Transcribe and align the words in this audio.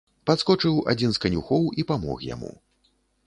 Падскочыў 0.27 0.79
адзін 0.93 1.13
з 1.17 1.21
канюхоў 1.27 1.69
і 1.83 1.87
памог 1.91 2.25
яму. 2.33 2.51